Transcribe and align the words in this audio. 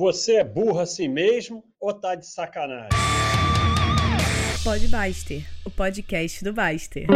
Você 0.00 0.36
é 0.36 0.44
burro 0.44 0.80
assim 0.80 1.08
mesmo 1.08 1.62
ou 1.78 1.92
tá 1.92 2.14
de 2.14 2.26
sacanagem? 2.26 2.88
Pode 4.64 4.88
Baster, 4.88 5.46
o 5.62 5.70
podcast 5.70 6.42
do 6.42 6.54
Baster. 6.54 7.06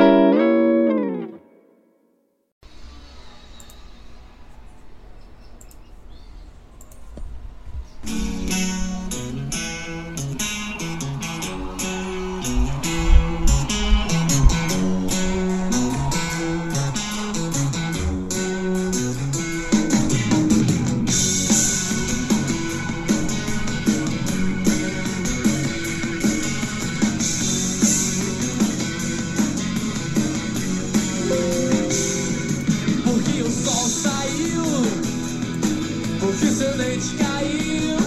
Porque 36.24 36.46
seu 36.46 36.74
leite 36.77 37.16
caiu, 37.19 37.98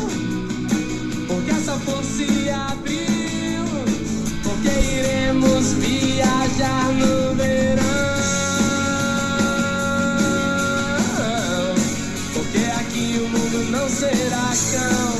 porque 1.27 1.51
essa 1.51 1.73
flor 1.73 2.03
se 2.03 2.49
abriu, 2.49 3.63
porque 4.43 4.69
iremos 4.69 5.73
viajar 5.73 6.93
no 6.93 7.35
verão, 7.35 7.83
porque 12.33 12.57
aqui 12.79 13.21
o 13.23 13.29
mundo 13.29 13.69
não 13.69 13.87
será 13.87 14.51
cão. 14.71 15.13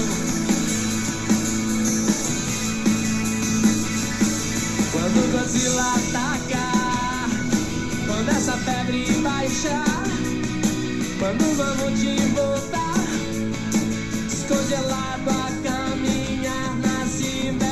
Quando 4.92 5.32
Godzilla 5.34 5.94
atacar, 5.98 7.30
quando 8.08 8.30
essa 8.30 8.54
febre 8.54 9.06
baixar, 9.22 10.04
quando 11.20 11.56
vamos 11.58 12.00
te 12.00 12.16
voltar, 12.34 12.87
descongelado 14.48 15.30
a 15.30 15.52
caminhar 15.62 16.76
na 16.78 17.06
Sibéria. 17.06 17.68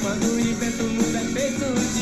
Quando 0.00 0.24
o 0.24 0.40
invento 0.40 0.82
mundo 0.84 1.16
é 1.16 1.24
feito 1.34 1.66
de 1.94 1.99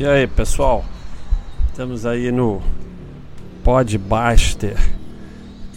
E 0.00 0.06
aí, 0.06 0.26
pessoal? 0.26 0.82
Estamos 1.68 2.06
aí 2.06 2.32
no 2.32 2.62
Podbuster 3.62 4.78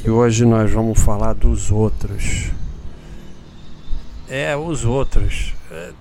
e 0.02 0.10
hoje 0.10 0.46
nós 0.46 0.72
vamos 0.72 0.98
falar 0.98 1.34
dos 1.34 1.70
outros. 1.70 2.50
É, 4.30 4.56
os 4.56 4.86
outros. 4.86 5.54
É, 5.70 5.92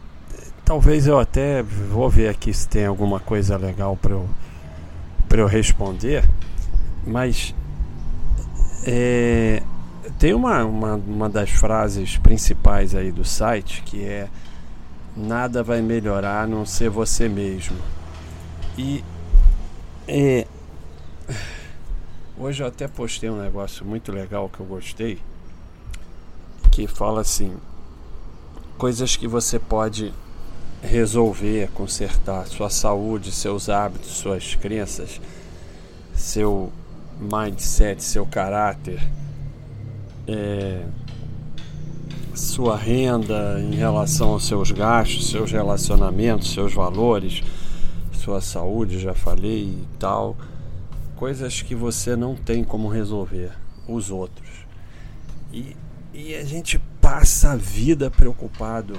talvez 0.65 1.09
eu 1.09 1.19
até 1.19 1.65
vou 1.65 2.09
ver 2.09 2.29
aqui 2.29 2.55
se 2.55 2.69
tem 2.69 2.87
alguma 2.87 3.19
coisa 3.19 3.57
legal 3.57 3.97
para 4.01 4.13
eu, 4.13 4.29
eu 5.29 5.47
responder, 5.49 6.23
mas 7.05 7.53
é, 8.87 9.65
tem 10.21 10.33
uma, 10.33 10.65
uma, 10.65 10.95
uma 10.95 11.29
das 11.29 11.51
frases 11.51 12.19
principais 12.19 12.95
aí 12.95 13.11
do 13.11 13.25
site 13.25 13.83
que 13.83 14.05
é 14.05 14.29
nada 15.17 15.61
vai 15.65 15.83
melhorar 15.83 16.43
a 16.43 16.47
não 16.47 16.65
ser 16.65 16.89
você 16.89 17.29
mesmo. 17.29 17.77
E 18.77 19.05
é, 20.09 20.47
hoje 22.39 22.63
eu 22.63 22.67
até 22.67 22.89
postei 22.89 23.29
um 23.29 23.41
negócio 23.41 23.85
muito 23.85 24.11
legal 24.11 24.49
que 24.49 24.61
eu 24.61 24.67
gostei, 24.67 25.19
que 26.71 26.87
fala 26.87 27.21
assim, 27.21 27.55
coisas 28.79 29.15
que 29.15 29.29
você 29.29 29.59
pode 29.59 30.13
resolver, 30.83 31.71
consertar, 31.73 32.47
sua 32.47 32.71
saúde, 32.71 33.31
seus 33.31 33.69
hábitos, 33.69 34.13
suas 34.13 34.55
crenças, 34.55 35.21
seu 36.15 36.73
mindset, 37.21 38.03
seu 38.03 38.25
caráter, 38.25 39.07
é, 40.27 40.83
sua 42.35 42.77
renda 42.77 43.61
em 43.61 43.75
relação 43.75 44.31
aos 44.31 44.47
seus 44.47 44.71
gastos, 44.71 45.29
seus 45.29 45.53
relacionamentos, 45.53 46.53
seus 46.53 46.73
valores, 46.73 47.43
sua 48.23 48.41
saúde, 48.41 49.01
já 49.01 49.15
falei 49.15 49.65
e 49.65 49.89
tal. 49.99 50.37
Coisas 51.17 51.61
que 51.61 51.75
você 51.75 52.15
não 52.15 52.37
tem 52.37 52.63
como 52.63 52.89
resolver, 52.89 53.51
os 53.89 54.11
outros. 54.11 54.49
E, 55.53 55.77
e 56.15 56.35
a 56.37 56.45
gente 56.45 56.79
passa 57.01 57.53
a 57.53 57.57
vida 57.57 58.11
preocupado 58.11 58.97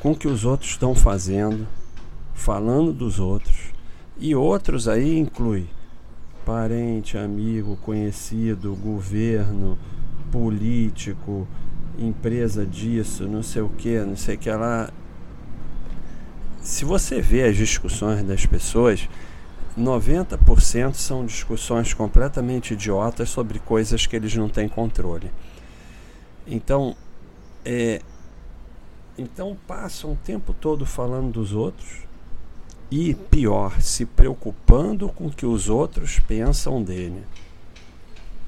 com 0.00 0.12
o 0.12 0.16
que 0.16 0.26
os 0.26 0.46
outros 0.46 0.70
estão 0.70 0.94
fazendo, 0.94 1.66
falando 2.34 2.92
dos 2.92 3.20
outros. 3.20 3.70
E 4.18 4.34
outros 4.34 4.88
aí 4.88 5.18
inclui 5.18 5.68
parente, 6.44 7.18
amigo, 7.18 7.76
conhecido, 7.76 8.74
governo, 8.74 9.78
político, 10.32 11.46
empresa 11.98 12.64
disso, 12.64 13.28
não 13.28 13.42
sei 13.42 13.60
o 13.60 13.68
que, 13.68 14.00
não 14.00 14.16
sei 14.16 14.36
o 14.36 14.38
que 14.38 14.50
lá. 14.50 14.90
Se 16.62 16.84
você 16.84 17.20
vê 17.20 17.44
as 17.44 17.56
discussões 17.56 18.22
das 18.22 18.44
pessoas, 18.44 19.08
90% 19.78 20.94
são 20.94 21.24
discussões 21.24 21.94
completamente 21.94 22.74
idiotas 22.74 23.30
sobre 23.30 23.58
coisas 23.58 24.06
que 24.06 24.14
eles 24.14 24.34
não 24.34 24.48
têm 24.48 24.68
controle. 24.68 25.30
Então, 26.46 26.94
é, 27.64 28.02
então 29.16 29.56
passam 29.66 30.12
o 30.12 30.16
tempo 30.16 30.52
todo 30.52 30.84
falando 30.84 31.32
dos 31.32 31.52
outros 31.52 32.02
e, 32.90 33.14
pior, 33.14 33.80
se 33.80 34.04
preocupando 34.04 35.08
com 35.08 35.26
o 35.26 35.32
que 35.32 35.46
os 35.46 35.68
outros 35.68 36.18
pensam 36.18 36.82
dele. 36.82 37.24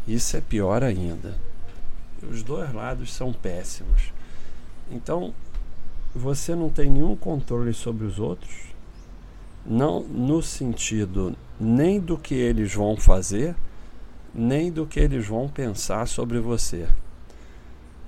Isso 0.06 0.36
é 0.36 0.40
pior 0.40 0.82
ainda. 0.82 1.38
Os 2.28 2.42
dois 2.42 2.72
lados 2.74 3.12
são 3.12 3.32
péssimos. 3.32 4.12
Então, 4.90 5.32
você 6.14 6.54
não 6.54 6.68
tem 6.68 6.90
nenhum 6.90 7.16
controle 7.16 7.72
sobre 7.72 8.04
os 8.06 8.18
outros, 8.18 8.72
não 9.64 10.02
no 10.02 10.42
sentido 10.42 11.36
nem 11.58 12.00
do 12.00 12.18
que 12.18 12.34
eles 12.34 12.74
vão 12.74 12.96
fazer, 12.96 13.54
nem 14.34 14.70
do 14.70 14.86
que 14.86 14.98
eles 14.98 15.26
vão 15.26 15.48
pensar 15.48 16.06
sobre 16.06 16.40
você. 16.40 16.88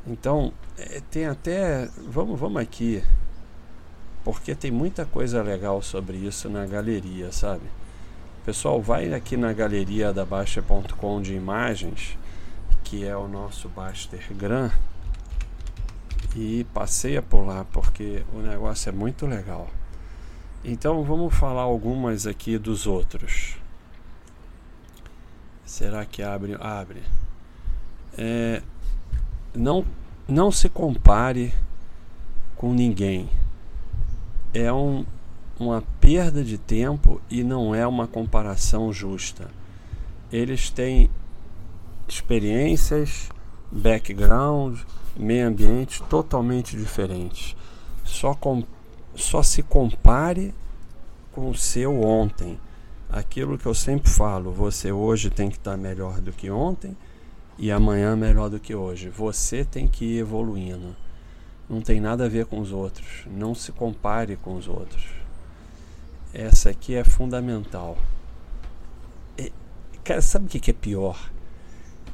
Então, 0.06 0.52
é, 0.76 1.00
tem 1.10 1.26
até. 1.26 1.88
Vamos, 2.08 2.38
vamos 2.38 2.60
aqui. 2.60 3.02
Porque 4.24 4.54
tem 4.54 4.70
muita 4.70 5.04
coisa 5.04 5.42
legal 5.42 5.82
sobre 5.82 6.16
isso 6.16 6.48
na 6.48 6.66
galeria, 6.66 7.30
sabe? 7.30 7.62
Pessoal, 8.44 8.80
vai 8.80 9.12
aqui 9.12 9.36
na 9.36 9.52
galeria 9.52 10.12
da 10.12 10.24
Baixa.com 10.24 11.20
de 11.20 11.34
imagens, 11.34 12.18
que 12.82 13.04
é 13.04 13.16
o 13.16 13.28
nosso 13.28 13.68
Bastergram, 13.68 14.70
e 16.34 16.64
passeia 16.74 17.22
por 17.22 17.46
lá, 17.46 17.64
porque 17.72 18.24
o 18.32 18.38
negócio 18.38 18.88
é 18.88 18.92
muito 18.92 19.26
legal. 19.26 19.68
Então 20.64 21.04
vamos 21.04 21.34
falar 21.34 21.62
algumas 21.62 22.26
aqui 22.26 22.58
dos 22.58 22.86
outros. 22.86 23.56
Será 25.64 26.04
que 26.04 26.22
abre? 26.22 26.56
Abre. 26.60 27.02
É, 28.16 28.62
não, 29.54 29.84
não 30.26 30.50
se 30.50 30.68
compare 30.68 31.54
com 32.56 32.72
ninguém. 32.72 33.28
É 34.52 34.72
um, 34.72 35.04
uma 35.58 35.82
perda 36.00 36.42
de 36.42 36.58
tempo 36.58 37.20
e 37.30 37.44
não 37.44 37.74
é 37.74 37.86
uma 37.86 38.06
comparação 38.06 38.92
justa. 38.92 39.50
Eles 40.32 40.70
têm 40.70 41.10
experiências, 42.08 43.28
background, 43.70 44.78
meio 45.16 45.48
ambiente 45.48 46.02
totalmente 46.04 46.76
diferentes. 46.76 47.56
Só, 48.04 48.34
com, 48.34 48.64
só 49.14 49.42
se 49.42 49.62
compare 49.62 50.54
com 51.32 51.50
o 51.50 51.54
seu 51.54 52.00
ontem. 52.02 52.58
Aquilo 53.08 53.58
que 53.58 53.66
eu 53.66 53.74
sempre 53.74 54.10
falo, 54.10 54.50
você 54.50 54.90
hoje 54.90 55.30
tem 55.30 55.48
que 55.48 55.56
estar 55.56 55.76
melhor 55.76 56.20
do 56.20 56.32
que 56.32 56.50
ontem 56.50 56.96
e 57.56 57.70
amanhã 57.70 58.16
melhor 58.16 58.48
do 58.48 58.58
que 58.58 58.74
hoje. 58.74 59.08
Você 59.08 59.64
tem 59.64 59.86
que 59.86 60.04
ir 60.04 60.18
evoluindo. 60.18 60.96
Não 61.68 61.80
tem 61.80 62.00
nada 62.00 62.26
a 62.26 62.28
ver 62.28 62.46
com 62.46 62.60
os 62.60 62.72
outros. 62.72 63.24
Não 63.26 63.54
se 63.54 63.72
compare 63.72 64.36
com 64.36 64.56
os 64.56 64.68
outros. 64.68 65.04
essa 66.32 66.70
aqui 66.70 66.94
é 66.94 67.04
fundamental. 67.04 67.96
É, 69.38 69.52
cara, 70.02 70.20
sabe 70.20 70.46
o 70.46 70.48
que 70.48 70.70
é 70.70 70.74
pior? 70.74 71.30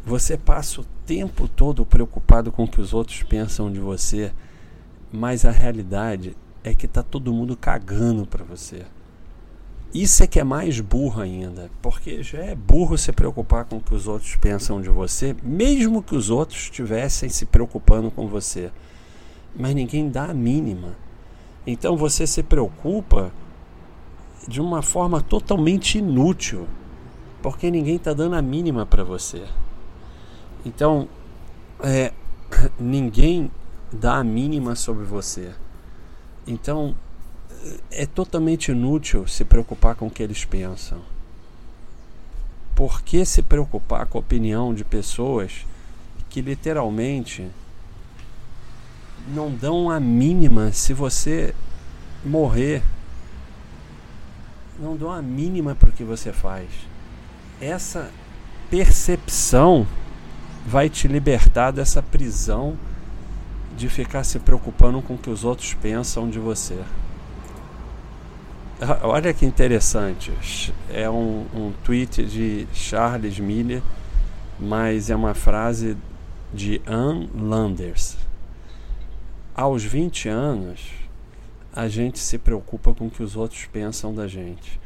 Você 0.04 0.36
passa 0.36 0.80
o 0.80 0.86
tempo 1.04 1.46
todo 1.46 1.84
preocupado 1.84 2.50
com 2.50 2.64
o 2.64 2.68
que 2.68 2.80
os 2.80 2.94
outros 2.94 3.22
pensam 3.22 3.70
de 3.70 3.78
você, 3.78 4.32
mas 5.12 5.44
a 5.44 5.50
realidade 5.50 6.36
é 6.64 6.74
que 6.74 6.88
tá 6.88 7.02
todo 7.02 7.32
mundo 7.32 7.56
cagando 7.56 8.26
para 8.26 8.44
você. 8.44 8.84
Isso 9.92 10.22
é 10.22 10.26
que 10.26 10.38
é 10.38 10.44
mais 10.44 10.80
burro 10.80 11.20
ainda, 11.20 11.68
porque 11.82 12.22
já 12.22 12.38
é 12.38 12.54
burro 12.54 12.96
se 12.96 13.10
preocupar 13.12 13.64
com 13.64 13.78
o 13.78 13.80
que 13.80 13.94
os 13.94 14.06
outros 14.06 14.36
pensam 14.36 14.80
de 14.80 14.88
você, 14.88 15.34
mesmo 15.42 16.02
que 16.02 16.14
os 16.14 16.30
outros 16.30 16.60
estivessem 16.60 17.28
se 17.28 17.44
preocupando 17.44 18.10
com 18.10 18.28
você. 18.28 18.70
Mas 19.54 19.74
ninguém 19.74 20.08
dá 20.08 20.26
a 20.26 20.34
mínima. 20.34 20.96
Então 21.66 21.96
você 21.96 22.26
se 22.26 22.42
preocupa 22.42 23.32
de 24.46 24.60
uma 24.60 24.80
forma 24.80 25.20
totalmente 25.20 25.98
inútil, 25.98 26.68
porque 27.42 27.70
ninguém 27.70 27.96
está 27.96 28.14
dando 28.14 28.36
a 28.36 28.42
mínima 28.42 28.86
para 28.86 29.02
você. 29.02 29.44
Então, 30.64 31.08
é, 31.82 32.12
ninguém 32.78 33.50
dá 33.92 34.16
a 34.16 34.24
mínima 34.24 34.74
sobre 34.74 35.04
você. 35.04 35.52
Então, 36.46 36.94
é 37.90 38.06
totalmente 38.06 38.70
inútil 38.70 39.26
se 39.26 39.44
preocupar 39.44 39.94
com 39.94 40.06
o 40.06 40.10
que 40.10 40.22
eles 40.22 40.44
pensam. 40.44 41.00
Por 42.74 43.02
que 43.02 43.24
se 43.24 43.42
preocupar 43.42 44.06
com 44.06 44.18
a 44.18 44.20
opinião 44.20 44.72
de 44.72 44.84
pessoas 44.84 45.66
que 46.30 46.40
literalmente 46.40 47.46
não 49.28 49.50
dão 49.50 49.90
a 49.90 50.00
mínima 50.00 50.72
se 50.72 50.94
você 50.94 51.54
morrer? 52.24 52.82
Não 54.78 54.96
dão 54.96 55.12
a 55.12 55.20
mínima 55.20 55.74
para 55.74 55.90
o 55.90 55.92
que 55.92 56.04
você 56.04 56.32
faz. 56.32 56.70
Essa 57.60 58.10
percepção 58.70 59.86
vai 60.66 60.88
te 60.88 61.08
libertar 61.08 61.70
dessa 61.70 62.02
prisão 62.02 62.76
de 63.76 63.88
ficar 63.88 64.24
se 64.24 64.38
preocupando 64.38 65.00
com 65.00 65.14
o 65.14 65.18
que 65.18 65.30
os 65.30 65.44
outros 65.44 65.74
pensam 65.74 66.28
de 66.28 66.38
você. 66.38 66.78
Olha 69.02 69.32
que 69.34 69.44
interessante. 69.44 70.32
É 70.90 71.08
um, 71.08 71.46
um 71.54 71.72
tweet 71.84 72.24
de 72.24 72.66
Charles 72.72 73.38
Miller, 73.38 73.82
mas 74.58 75.10
é 75.10 75.16
uma 75.16 75.34
frase 75.34 75.96
de 76.52 76.80
Ann 76.86 77.28
Landers. 77.34 78.16
Aos 79.54 79.84
20 79.84 80.28
anos, 80.28 80.92
a 81.72 81.88
gente 81.88 82.18
se 82.18 82.38
preocupa 82.38 82.94
com 82.94 83.06
o 83.06 83.10
que 83.10 83.22
os 83.22 83.36
outros 83.36 83.66
pensam 83.66 84.14
da 84.14 84.26
gente. 84.26 84.80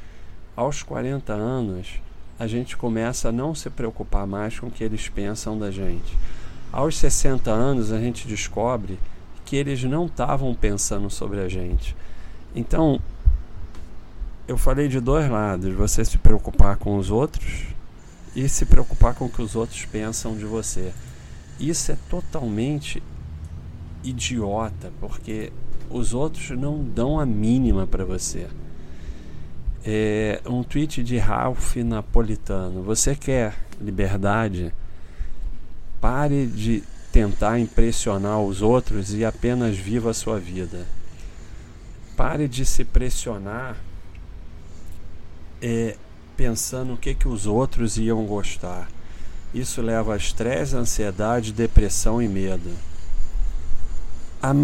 Aos 0.56 0.82
40 0.82 1.32
anos, 1.32 2.00
a 2.38 2.46
gente 2.46 2.76
começa 2.76 3.28
a 3.28 3.32
não 3.32 3.54
se 3.54 3.70
preocupar 3.70 4.26
mais 4.26 4.58
com 4.58 4.66
o 4.66 4.70
que 4.70 4.82
eles 4.82 5.08
pensam 5.08 5.58
da 5.58 5.70
gente. 5.70 6.18
Aos 6.72 6.96
60 6.98 7.50
anos, 7.50 7.92
a 7.92 7.98
gente 7.98 8.26
descobre 8.26 8.98
que 9.44 9.56
eles 9.56 9.84
não 9.84 10.06
estavam 10.06 10.54
pensando 10.54 11.08
sobre 11.08 11.40
a 11.40 11.48
gente. 11.48 11.94
Então, 12.54 13.00
eu 14.48 14.58
falei 14.58 14.88
de 14.88 15.00
dois 15.00 15.30
lados: 15.30 15.72
você 15.74 16.04
se 16.04 16.18
preocupar 16.18 16.76
com 16.76 16.96
os 16.96 17.10
outros 17.10 17.66
e 18.34 18.48
se 18.48 18.66
preocupar 18.66 19.14
com 19.14 19.26
o 19.26 19.30
que 19.30 19.42
os 19.42 19.54
outros 19.54 19.84
pensam 19.84 20.36
de 20.36 20.44
você. 20.44 20.92
Isso 21.60 21.92
é 21.92 21.96
totalmente 22.10 23.02
idiota, 24.02 24.92
porque 25.00 25.52
os 25.88 26.12
outros 26.12 26.50
não 26.50 26.82
dão 26.82 27.20
a 27.20 27.24
mínima 27.24 27.86
para 27.86 28.04
você. 28.04 28.48
É 29.86 30.40
um 30.46 30.62
tweet 30.62 31.02
de 31.02 31.18
Ralph 31.18 31.76
Napolitano. 31.76 32.82
Você 32.82 33.14
quer 33.14 33.54
liberdade? 33.78 34.72
Pare 36.00 36.46
de 36.46 36.82
tentar 37.12 37.58
impressionar 37.58 38.40
os 38.40 38.62
outros 38.62 39.12
e 39.12 39.26
apenas 39.26 39.76
viva 39.76 40.10
a 40.10 40.14
sua 40.14 40.40
vida. 40.40 40.86
Pare 42.16 42.48
de 42.48 42.64
se 42.64 42.82
pressionar 42.82 43.76
é, 45.60 45.98
pensando 46.34 46.94
o 46.94 46.96
que, 46.96 47.14
que 47.14 47.28
os 47.28 47.44
outros 47.44 47.98
iam 47.98 48.24
gostar. 48.24 48.88
Isso 49.52 49.82
leva 49.82 50.14
a 50.14 50.16
estresse, 50.16 50.74
ansiedade, 50.74 51.52
depressão 51.52 52.22
e 52.22 52.28
medo. 52.28 52.70
A, 54.42 54.54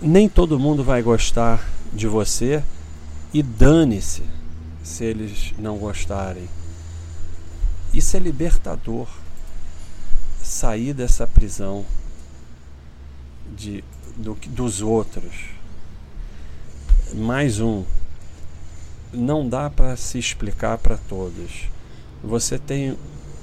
nem 0.00 0.26
todo 0.26 0.58
mundo 0.58 0.82
vai 0.82 1.02
gostar 1.02 1.68
de 1.92 2.06
você 2.06 2.62
e 3.32 3.42
dane-se 3.42 4.39
se 4.82 5.04
eles 5.04 5.52
não 5.58 5.76
gostarem. 5.78 6.48
Isso 7.92 8.16
é 8.16 8.20
libertador. 8.20 9.08
Sair 10.42 10.94
dessa 10.94 11.26
prisão 11.26 11.84
de, 13.56 13.84
do, 14.16 14.34
dos 14.46 14.80
outros. 14.80 15.50
Mais 17.14 17.60
um 17.60 17.84
não 19.12 19.48
dá 19.48 19.68
para 19.68 19.96
se 19.96 20.18
explicar 20.18 20.78
para 20.78 20.96
todos. 20.96 21.68
Você 22.22 22.58
tem 22.58 22.96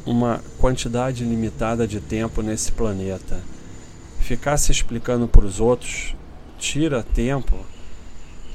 uma 0.06 0.42
quantidade 0.58 1.24
limitada 1.24 1.88
de 1.88 2.00
tempo 2.00 2.42
nesse 2.42 2.72
planeta. 2.72 3.42
Ficar 4.20 4.58
se 4.58 4.72
explicando 4.72 5.28
para 5.28 5.46
os 5.46 5.60
outros 5.60 6.16
tira 6.58 7.04
tempo 7.04 7.58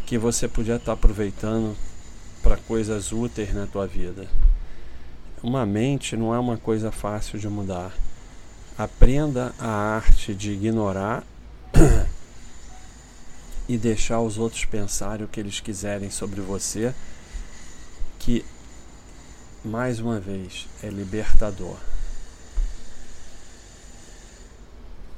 que 0.06 0.18
você 0.18 0.48
podia 0.48 0.76
estar 0.76 0.86
tá 0.86 0.92
aproveitando 0.92 1.76
para 2.42 2.56
coisas 2.56 3.12
úteis 3.12 3.54
na 3.54 3.66
tua 3.66 3.86
vida. 3.86 4.26
Uma 5.42 5.66
mente 5.66 6.16
não 6.16 6.34
é 6.34 6.38
uma 6.38 6.56
coisa 6.56 6.92
fácil 6.92 7.38
de 7.38 7.48
mudar. 7.48 7.92
Aprenda 8.76 9.54
a 9.58 9.68
arte 9.68 10.34
de 10.34 10.52
ignorar 10.52 11.24
e 13.68 13.76
deixar 13.76 14.20
os 14.20 14.38
outros 14.38 14.64
pensarem 14.64 15.24
o 15.24 15.28
que 15.28 15.40
eles 15.40 15.60
quiserem 15.60 16.10
sobre 16.10 16.40
você, 16.40 16.94
que 18.18 18.44
mais 19.64 20.00
uma 20.00 20.18
vez 20.18 20.68
é 20.82 20.88
libertador. 20.88 21.76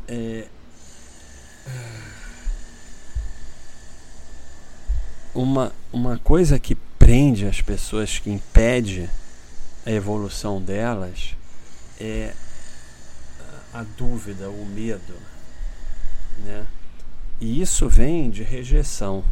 É... 0.08 0.46
Uma, 5.34 5.72
uma 5.92 6.18
coisa 6.18 6.58
que 6.58 6.76
prende 7.04 7.46
as 7.46 7.60
pessoas, 7.60 8.18
que 8.18 8.30
impede 8.30 9.10
a 9.84 9.90
evolução 9.90 10.58
delas, 10.58 11.36
é 12.00 12.32
a 13.74 13.82
dúvida, 13.82 14.48
o 14.48 14.64
medo, 14.64 15.12
né? 16.38 16.66
E 17.38 17.60
isso 17.60 17.90
vem 17.90 18.30
de 18.30 18.42
rejeição. 18.42 19.22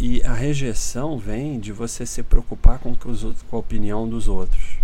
E 0.00 0.20
a 0.24 0.32
rejeição 0.32 1.20
vem 1.20 1.60
de 1.60 1.70
você 1.70 2.04
se 2.04 2.20
preocupar 2.24 2.80
com, 2.80 2.96
os, 3.04 3.22
com 3.48 3.56
a 3.56 3.60
opinião 3.60 4.08
dos 4.08 4.26
outros. 4.26 4.78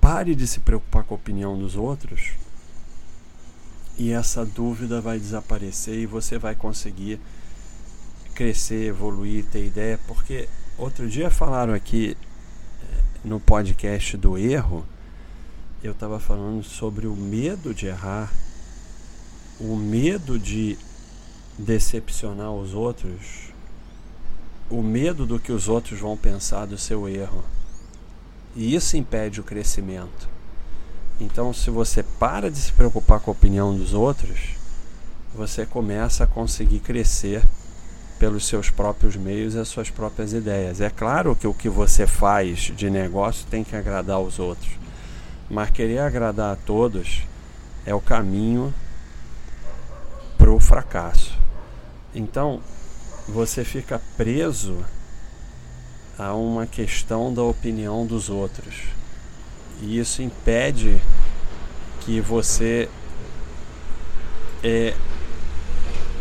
Pare 0.00 0.34
de 0.34 0.48
se 0.48 0.58
preocupar 0.58 1.04
com 1.04 1.14
a 1.14 1.16
opinião 1.16 1.56
dos 1.56 1.76
outros 1.76 2.32
e 3.96 4.10
essa 4.10 4.44
dúvida 4.44 5.00
vai 5.00 5.20
desaparecer 5.20 5.94
e 5.94 6.06
você 6.06 6.38
vai 6.38 6.56
conseguir 6.56 7.20
crescer, 8.40 8.86
evoluir, 8.86 9.44
ter 9.44 9.66
ideia. 9.66 10.00
Porque 10.06 10.48
outro 10.78 11.06
dia 11.06 11.30
falaram 11.30 11.74
aqui 11.74 12.16
eh, 12.82 13.02
no 13.22 13.38
podcast 13.38 14.16
do 14.16 14.38
erro, 14.38 14.86
eu 15.82 15.92
estava 15.92 16.18
falando 16.18 16.62
sobre 16.62 17.06
o 17.06 17.14
medo 17.14 17.74
de 17.74 17.86
errar 17.86 18.32
o 19.60 19.76
medo 19.76 20.38
de 20.38 20.78
decepcionar 21.58 22.50
os 22.50 22.72
outros, 22.72 23.52
o 24.70 24.82
medo 24.82 25.26
do 25.26 25.38
que 25.38 25.52
os 25.52 25.68
outros 25.68 26.00
vão 26.00 26.16
pensar 26.16 26.64
do 26.64 26.78
seu 26.78 27.06
erro. 27.06 27.44
E 28.56 28.74
isso 28.74 28.96
impede 28.96 29.38
o 29.38 29.44
crescimento. 29.44 30.28
Então, 31.20 31.52
se 31.52 31.68
você 31.68 32.02
para 32.02 32.50
de 32.50 32.56
se 32.56 32.72
preocupar 32.72 33.20
com 33.20 33.30
a 33.30 33.34
opinião 33.34 33.76
dos 33.76 33.92
outros, 33.92 34.56
você 35.34 35.66
começa 35.66 36.24
a 36.24 36.26
conseguir 36.26 36.80
crescer 36.80 37.44
pelos 38.20 38.46
seus 38.46 38.68
próprios 38.68 39.16
meios 39.16 39.54
e 39.54 39.58
as 39.58 39.66
suas 39.66 39.88
próprias 39.88 40.34
ideias. 40.34 40.80
É 40.82 40.90
claro 40.90 41.34
que 41.34 41.46
o 41.46 41.54
que 41.54 41.70
você 41.70 42.06
faz 42.06 42.70
de 42.76 42.90
negócio 42.90 43.46
tem 43.50 43.64
que 43.64 43.74
agradar 43.74 44.16
aos 44.16 44.38
outros, 44.38 44.70
mas 45.48 45.70
querer 45.70 46.00
agradar 46.00 46.52
a 46.52 46.56
todos 46.56 47.22
é 47.86 47.94
o 47.94 48.00
caminho 48.00 48.72
para 50.36 50.50
o 50.50 50.60
fracasso. 50.60 51.36
Então, 52.14 52.60
você 53.26 53.64
fica 53.64 54.00
preso 54.18 54.84
a 56.18 56.34
uma 56.34 56.66
questão 56.66 57.32
da 57.32 57.42
opinião 57.42 58.04
dos 58.04 58.28
outros. 58.28 58.82
E 59.80 59.98
isso 59.98 60.20
impede 60.20 61.00
que 62.00 62.20
você 62.20 62.86
é, 64.62 64.94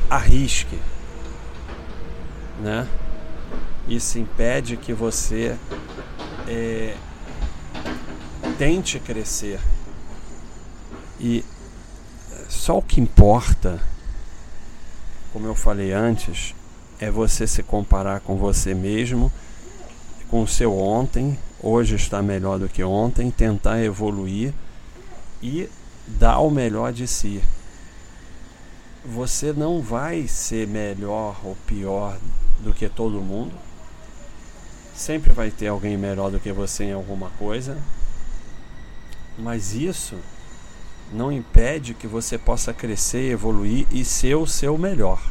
arrisque, 0.10 0.80
né? 2.60 2.88
Isso 3.88 4.20
impede 4.20 4.78
que 4.78 4.94
você 4.94 5.58
é, 6.48 6.96
tente 8.58 9.00
crescer. 9.00 9.60
E 11.20 11.44
só 12.48 12.78
o 12.78 12.82
que 12.82 13.02
importa, 13.02 13.82
como 15.34 15.48
eu 15.48 15.56
falei 15.56 15.92
antes, 15.92 16.54
é 17.00 17.10
você 17.10 17.48
se 17.48 17.64
comparar 17.64 18.20
com 18.20 18.38
você 18.38 18.74
mesmo, 18.74 19.32
com 20.30 20.44
o 20.44 20.48
seu 20.48 20.78
ontem, 20.78 21.40
hoje 21.62 21.96
está 21.96 22.22
melhor 22.22 22.60
do 22.60 22.70
que 22.70 22.84
ontem, 22.84 23.32
tentar 23.32 23.82
evoluir 23.82 24.54
e 25.42 25.70
dar 26.06 26.40
o 26.40 26.52
melhor 26.52 26.94
de 26.94 27.08
si. 27.08 27.42
Você 29.06 29.54
não 29.54 29.82
vai 29.82 30.28
ser 30.28 30.68
melhor 30.68 31.40
ou 31.44 31.56
pior 31.66 32.18
do 32.64 32.74
que 32.74 32.88
todo 32.90 33.22
mundo. 33.22 33.54
Sempre 34.94 35.32
vai 35.34 35.50
ter 35.50 35.68
alguém 35.68 35.98
melhor 35.98 36.30
do 36.30 36.40
que 36.40 36.52
você 36.52 36.86
em 36.86 36.94
alguma 36.94 37.30
coisa. 37.32 37.78
Mas 39.38 39.74
isso 39.74 40.18
não 41.12 41.32
impede 41.32 41.94
que 41.94 42.08
você 42.08 42.38
possa 42.38 42.74
crescer, 42.74 43.32
evoluir 43.32 43.88
e 43.92 44.04
ser 44.04 44.36
o 44.36 44.46
seu 44.46 44.78
melhor, 44.78 45.22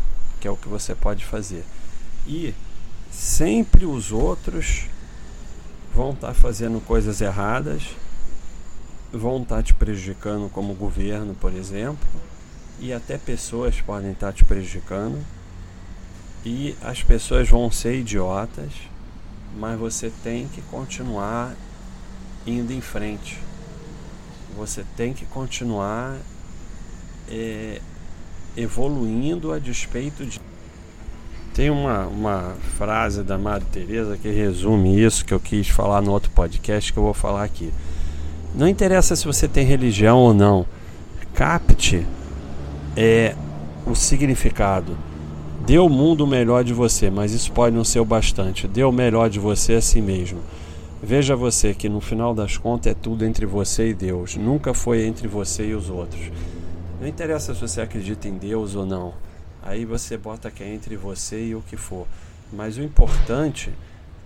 que 0.41 0.49
é 0.49 0.51
o 0.51 0.57
que 0.57 0.69
você 0.69 0.95
pode 0.95 1.25
fazer. 1.25 1.65
E 2.27 2.55
sempre 3.11 3.85
os 3.85 4.11
outros 4.11 4.87
vão 5.95 6.11
estar 6.11 6.35
fazendo 6.35 6.81
coisas 6.81 7.21
erradas, 7.21 7.97
vão 9.13 9.43
estar 9.43 9.63
te 9.63 9.75
prejudicando, 9.75 10.51
como 10.51 10.73
o 10.73 10.77
governo, 10.77 11.35
por 11.35 11.53
exemplo, 11.53 12.07
e 12.81 12.93
até 12.93 13.19
pessoas 13.19 13.81
podem 13.81 14.13
estar 14.13 14.33
te 14.33 14.45
prejudicando. 14.45 15.19
E 16.51 16.75
as 16.83 17.03
pessoas 17.03 17.47
vão 17.47 17.71
ser 17.71 17.99
idiotas, 17.99 18.73
mas 19.59 19.79
você 19.79 20.11
tem 20.25 20.49
que 20.49 20.63
continuar 20.63 21.55
indo 22.47 22.73
em 22.73 22.81
frente. 22.81 23.39
Você 24.57 24.83
tem 24.97 25.13
que 25.13 25.27
continuar 25.27 26.17
é, 27.29 27.83
evoluindo 28.57 29.53
a 29.53 29.59
despeito 29.59 30.25
de. 30.25 30.41
Tem 31.53 31.69
uma, 31.69 32.07
uma 32.07 32.57
frase 32.79 33.23
da 33.23 33.37
Madre 33.37 33.69
Teresa 33.71 34.17
que 34.17 34.31
resume 34.31 34.99
isso 34.99 35.27
que 35.27 35.35
eu 35.35 35.41
quis 35.41 35.69
falar 35.69 36.01
no 36.01 36.13
outro 36.13 36.31
podcast 36.31 36.91
que 36.91 36.99
eu 36.99 37.03
vou 37.03 37.13
falar 37.13 37.45
aqui. 37.45 37.71
Não 38.55 38.67
interessa 38.67 39.15
se 39.15 39.27
você 39.27 39.47
tem 39.47 39.67
religião 39.67 40.17
ou 40.17 40.33
não, 40.33 40.65
capte 41.35 42.07
é, 42.97 43.37
o 43.85 43.95
significado. 43.95 44.97
Dê 45.69 45.79
o 45.79 45.87
mundo 45.87 46.27
melhor 46.27 46.65
de 46.65 46.73
você, 46.73 47.11
mas 47.11 47.35
isso 47.35 47.53
pode 47.53 47.77
não 47.77 47.85
ser 47.85 48.01
o 48.01 48.05
bastante. 48.07 48.67
Dê 48.67 48.83
o 48.85 48.91
melhor 48.91 49.29
de 49.29 49.39
você 49.39 49.75
a 49.75 49.83
si 49.83 50.01
mesmo. 50.01 50.41
Veja 51.03 51.37
você 51.37 51.75
que 51.75 51.91
no 51.91 52.01
final 52.01 52.35
das 52.35 52.57
contas 52.57 52.93
é 52.93 52.95
tudo 52.95 53.23
entre 53.23 53.45
você 53.45 53.91
e 53.91 53.93
Deus, 53.93 54.35
nunca 54.35 54.73
foi 54.73 55.05
entre 55.05 55.29
você 55.29 55.67
e 55.67 55.75
os 55.75 55.91
outros. 55.91 56.33
Não 56.99 57.07
interessa 57.07 57.55
se 57.55 57.61
você 57.61 57.83
acredita 57.83 58.27
em 58.27 58.39
Deus 58.39 58.75
ou 58.75 58.87
não, 58.87 59.13
aí 59.63 59.85
você 59.85 60.17
bota 60.17 60.51
que 60.51 60.63
é 60.63 60.73
entre 60.73 60.97
você 60.97 61.49
e 61.49 61.55
o 61.55 61.61
que 61.61 61.77
for. 61.77 62.07
Mas 62.51 62.79
o 62.79 62.83
importante 62.83 63.71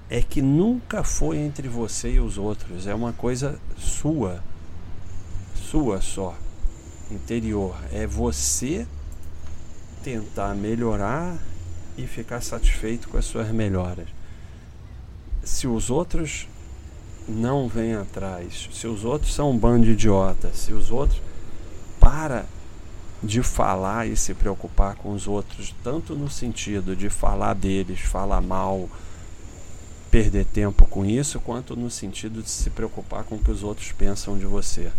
é 0.08 0.22
que 0.22 0.40
nunca 0.40 1.02
foi 1.02 1.38
entre 1.38 1.66
você 1.66 2.12
e 2.12 2.20
os 2.20 2.38
outros, 2.38 2.86
é 2.86 2.94
uma 2.94 3.12
coisa 3.12 3.58
sua, 3.76 4.40
sua 5.56 6.00
só, 6.00 6.36
interior. 7.10 7.74
É 7.92 8.06
você 8.06 8.86
tentar 10.02 10.54
melhorar 10.54 11.36
e 11.96 12.06
ficar 12.06 12.40
satisfeito 12.40 13.08
com 13.08 13.16
as 13.16 13.24
suas 13.24 13.50
melhoras. 13.50 14.08
Se 15.44 15.66
os 15.66 15.90
outros 15.90 16.48
não 17.28 17.68
vêm 17.68 17.94
atrás, 17.94 18.68
se 18.72 18.86
os 18.86 19.04
outros 19.04 19.34
são 19.34 19.50
um 19.50 19.58
bando 19.58 19.86
de 19.86 19.92
idiotas, 19.92 20.56
se 20.56 20.72
os 20.72 20.90
outros 20.90 21.20
para 22.00 22.44
de 23.22 23.42
falar 23.42 24.08
e 24.08 24.16
se 24.16 24.34
preocupar 24.34 24.96
com 24.96 25.12
os 25.12 25.28
outros, 25.28 25.72
tanto 25.84 26.14
no 26.16 26.28
sentido 26.28 26.96
de 26.96 27.08
falar 27.08 27.54
deles, 27.54 28.00
falar 28.00 28.40
mal, 28.40 28.88
perder 30.10 30.44
tempo 30.44 30.84
com 30.86 31.04
isso, 31.04 31.38
quanto 31.38 31.76
no 31.76 31.88
sentido 31.88 32.42
de 32.42 32.50
se 32.50 32.68
preocupar 32.70 33.22
com 33.22 33.36
o 33.36 33.38
que 33.38 33.50
os 33.50 33.62
outros 33.62 33.92
pensam 33.92 34.36
de 34.36 34.44
você. 34.44 34.90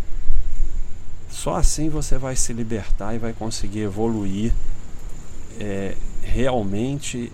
Só 1.30 1.56
assim 1.56 1.90
você 1.90 2.18
vai 2.18 2.36
se 2.36 2.54
libertar 2.54 3.14
e 3.14 3.18
vai 3.18 3.34
conseguir 3.34 3.82
evoluir, 3.82 4.54
é, 5.60 5.96
realmente 6.22 7.32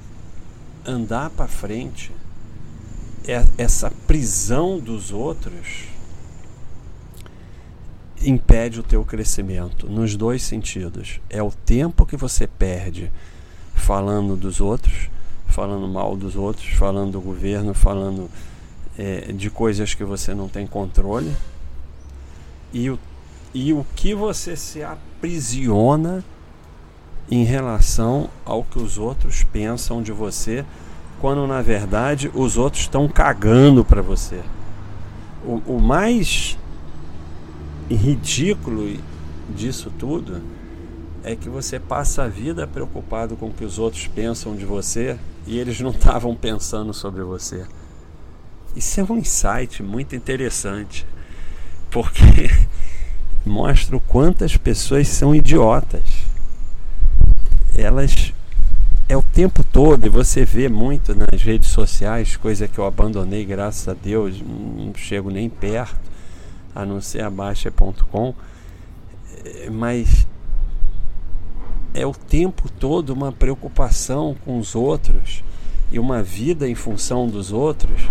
andar 0.86 1.30
para 1.30 1.48
frente. 1.48 2.12
É, 3.28 3.46
essa 3.58 3.92
prisão 4.08 4.80
dos 4.80 5.12
outros 5.12 5.90
impede 8.22 8.80
o 8.80 8.84
teu 8.84 9.04
crescimento 9.06 9.88
nos 9.88 10.16
dois 10.16 10.42
sentidos. 10.42 11.20
É 11.30 11.42
o 11.42 11.52
tempo 11.52 12.06
que 12.06 12.18
você 12.18 12.48
perde 12.48 13.12
falando 13.74 14.36
dos 14.36 14.60
outros, 14.60 15.10
falando 15.48 15.88
mal 15.88 16.16
dos 16.16 16.36
outros, 16.36 16.70
falando 16.70 17.14
do 17.14 17.22
governo, 17.22 17.74
falando 17.74 18.30
é, 18.98 19.32
de 19.32 19.50
coisas 19.50 19.94
que 19.94 20.04
você 20.04 20.34
não 20.34 20.48
tem 20.48 20.68
controle. 20.68 21.34
E 22.74 22.90
o, 22.90 23.00
e 23.54 23.74
o 23.74 23.86
que 23.96 24.14
você 24.14 24.56
se 24.56 24.84
aprisiona 24.84 26.24
em 27.32 27.44
relação 27.44 28.30
ao 28.44 28.64
que 28.64 28.80
os 28.80 28.98
outros 28.98 29.44
pensam 29.44 30.02
de 30.02 30.12
você, 30.12 30.66
quando 31.20 31.46
na 31.46 31.62
verdade 31.62 32.32
os 32.34 32.58
outros 32.58 32.84
estão 32.84 33.08
cagando 33.08 33.86
para 33.86 34.02
você. 34.02 34.42
O, 35.46 35.62
o 35.76 35.80
mais 35.80 36.58
ridículo 37.90 38.98
disso 39.56 39.92
tudo 39.98 40.42
é 41.24 41.36
que 41.36 41.50
você 41.50 41.80
passa 41.80 42.24
a 42.24 42.28
vida 42.28 42.66
preocupado 42.66 43.36
com 43.36 43.48
o 43.48 43.54
que 43.54 43.66
os 43.66 43.78
outros 43.78 44.08
pensam 44.08 44.56
de 44.56 44.66
você 44.66 45.18
e 45.46 45.58
eles 45.58 45.80
não 45.80 45.92
estavam 45.92 46.36
pensando 46.36 46.94
sobre 46.94 47.22
você. 47.24 47.66
Isso 48.76 49.00
é 49.00 49.04
um 49.04 49.18
insight 49.18 49.82
muito 49.84 50.16
interessante, 50.16 51.06
porque 51.90 52.50
mostra 53.46 53.98
o 53.98 54.00
quantas 54.00 54.56
pessoas 54.56 55.08
são 55.08 55.34
idiotas. 55.36 56.19
Elas 57.80 58.34
é 59.08 59.18
o 59.18 59.24
tempo 59.24 59.64
todo, 59.64 60.06
e 60.06 60.10
você 60.10 60.46
vê 60.46 60.70
muito 60.70 61.16
nas 61.16 61.42
redes 61.42 61.70
sociais, 61.70 62.38
coisa 62.38 62.68
que 62.68 62.78
eu 62.78 62.86
abandonei, 62.86 63.44
graças 63.44 63.88
a 63.88 63.94
Deus, 63.96 64.40
não 64.40 64.94
chego 64.96 65.32
nem 65.32 65.50
perto, 65.50 65.98
a 66.76 66.86
não 66.86 67.02
ser 67.02 67.24
a 67.24 67.30
Baixa.com, 67.30 68.36
é, 69.44 69.70
mas 69.72 70.28
é 71.92 72.06
o 72.06 72.14
tempo 72.14 72.70
todo 72.80 73.10
uma 73.10 73.32
preocupação 73.32 74.36
com 74.46 74.60
os 74.60 74.76
outros 74.76 75.44
e 75.92 75.98
uma 75.98 76.22
vida 76.22 76.70
em 76.70 76.76
função 76.76 77.28
dos 77.28 77.52
outros, 77.52 78.02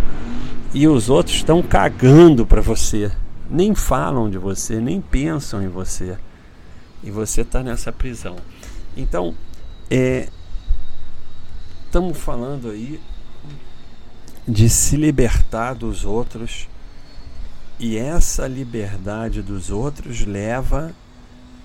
e 0.75 0.89
os 0.89 1.09
outros 1.09 1.37
estão 1.37 1.63
cagando 1.63 2.45
para 2.45 2.61
você, 2.61 3.13
nem 3.49 3.73
falam 3.73 4.29
de 4.29 4.37
você, 4.37 4.81
nem 4.81 5.01
pensam 5.01 5.63
em 5.63 5.69
você, 5.69 6.19
e 7.05 7.11
você 7.11 7.43
está 7.43 7.63
nessa 7.63 7.93
prisão. 7.93 8.35
Então, 8.97 9.33
é, 9.91 10.29
estamos 11.87 12.19
falando 12.19 12.71
aí 12.71 13.01
de 14.47 14.69
se 14.69 14.97
libertar 14.97 15.75
dos 15.75 16.05
outros 16.05 16.69
e 17.79 17.97
essa 17.97 18.47
liberdade 18.47 19.41
dos 19.41 19.71
outros 19.71 20.27
leva 20.27 20.95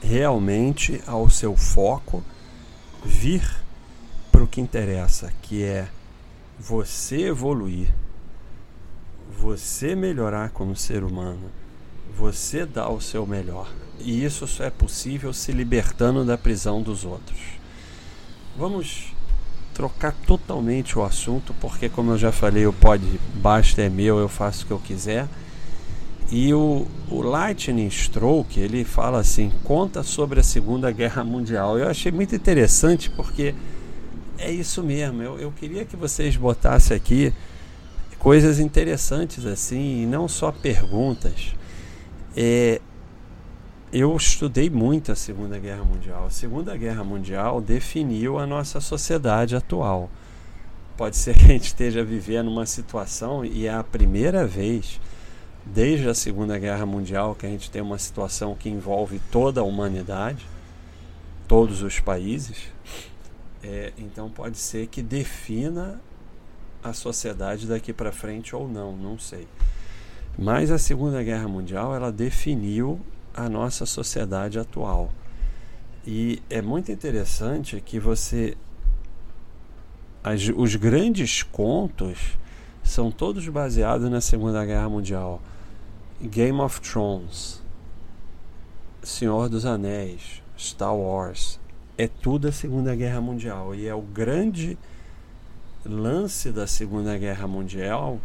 realmente 0.02 1.02
ao 1.08 1.30
seu 1.30 1.56
foco 1.56 2.24
vir 3.04 3.44
para 4.32 4.44
o 4.44 4.48
que 4.48 4.62
interessa, 4.62 5.34
que 5.42 5.64
é 5.64 5.88
você 6.60 7.24
evoluir, 7.24 7.94
você 9.38 9.96
melhorar 9.96 10.50
como 10.50 10.76
ser 10.76 11.04
humano, 11.04 11.50
você 12.16 12.66
dar 12.66 12.90
o 12.90 13.02
seu 13.02 13.26
melhor. 13.26 13.70
E 14.00 14.24
isso 14.24 14.46
só 14.48 14.66
é 14.66 14.70
possível 14.70 15.34
se 15.34 15.52
libertando 15.52 16.24
da 16.24 16.38
prisão 16.38 16.82
dos 16.82 17.06
outros. 17.06 17.63
Vamos 18.58 19.14
trocar 19.74 20.14
totalmente 20.28 20.98
o 20.98 21.04
assunto, 21.04 21.54
porque 21.60 21.90
como 21.90 22.12
eu 22.12 22.18
já 22.18 22.32
falei, 22.32 22.68
o 22.68 22.74
pod 22.74 23.04
basta 23.36 23.82
é 23.82 23.90
meu, 23.90 24.20
eu 24.20 24.30
faço 24.30 24.64
o 24.64 24.68
que 24.68 24.74
eu 24.74 24.80
quiser. 24.80 25.28
E 26.32 26.54
o, 26.54 26.88
o 27.10 27.22
Lightning 27.22 27.90
Stroke, 27.90 28.60
ele 28.60 28.84
fala 28.84 29.20
assim, 29.20 29.52
conta 29.64 30.04
sobre 30.04 30.40
a 30.40 30.44
Segunda 30.44 30.92
Guerra 30.92 31.24
Mundial. 31.24 31.78
Eu 31.78 31.88
achei 31.88 32.12
muito 32.12 32.36
interessante 32.36 33.10
porque 33.10 33.54
é 34.38 34.52
isso 34.52 34.82
mesmo. 34.84 35.22
Eu, 35.22 35.40
eu 35.40 35.52
queria 35.52 35.86
que 35.86 35.96
vocês 35.96 36.36
botassem 36.36 36.96
aqui 36.96 37.34
coisas 38.18 38.58
interessantes 38.58 39.46
assim, 39.46 40.04
e 40.04 40.06
não 40.06 40.28
só 40.28 40.52
perguntas. 40.52 41.54
É, 42.36 42.82
eu 43.94 44.18
estudei 44.18 44.72
muito 44.72 45.12
a 45.12 45.16
Segunda 45.16 45.60
Guerra 45.60 45.84
Mundial. 45.84 46.26
A 46.26 46.30
Segunda 46.32 46.76
Guerra 46.76 47.04
Mundial 47.04 47.62
definiu 47.62 48.40
a 48.40 48.48
nossa 48.48 48.82
sociedade 48.82 49.56
atual. 49.56 50.10
pode 50.98 51.16
ser 51.16 51.38
que 51.38 51.46
a 51.46 51.50
gente 51.50 51.66
esteja 51.66 52.04
vivendo 52.04 52.50
uma 52.50 52.66
situação 52.66 53.46
e 53.46 53.68
é 53.68 53.74
a 53.74 53.84
primeira 53.84 54.48
vez 54.48 55.00
desde 55.64 56.10
a 56.10 56.16
Segunda 56.16 56.58
Guerra 56.58 56.88
Mundial 56.88 57.36
que 57.36 57.46
a 57.46 57.50
gente 57.50 57.70
tem 57.70 57.84
uma 57.84 58.00
situação 58.00 58.56
que 58.56 58.68
envolve 58.68 59.22
toda 59.32 59.62
a 59.62 59.64
humanidade, 59.64 60.44
todos 61.48 61.84
os 61.84 62.00
países. 62.00 62.74
É, 63.64 63.94
então 63.96 64.28
pode 64.28 64.58
ser 64.58 64.88
que 64.88 65.04
defina 65.04 66.02
a 66.84 66.94
sociedade 66.94 67.68
daqui 67.68 67.94
para 67.94 68.12
frente 68.12 68.56
ou 68.56 68.68
não, 68.68 68.92
não 68.98 69.20
sei. 69.20 69.48
Mas 70.36 70.72
a 70.72 70.80
Segunda 70.80 71.22
Guerra 71.22 71.48
Mundial 71.48 71.96
ela 71.96 72.12
definiu 72.12 73.00
a 73.34 73.50
nossa 73.50 73.86
sociedade 73.86 74.60
atual. 74.60 75.12
E 76.06 76.42
é 76.50 76.62
muito 76.62 76.92
interessante 76.92 77.82
que 77.82 78.00
você. 78.00 78.58
As, 80.24 80.50
os 80.56 80.76
grandes 80.76 81.44
contos 81.44 82.38
são 82.84 83.12
todos 83.12 83.48
baseados 83.48 84.10
na 84.10 84.22
Segunda 84.22 84.66
Guerra 84.66 84.90
Mundial. 84.90 85.42
Game 86.22 86.60
of 86.62 86.80
Thrones, 86.80 87.62
Senhor 89.02 89.50
dos 89.50 89.66
Anéis, 89.66 90.42
Star 90.58 90.96
Wars, 90.96 91.60
é 91.98 92.08
tudo 92.08 92.48
a 92.48 92.52
Segunda 92.52 92.96
Guerra 92.96 93.20
Mundial. 93.20 93.76
E 93.76 93.88
é 93.88 93.94
o 93.94 94.02
grande 94.02 94.78
lance 95.86 96.52
da 96.52 96.66
Segunda 96.66 97.18
Guerra 97.18 97.48
Mundial, 97.48 98.20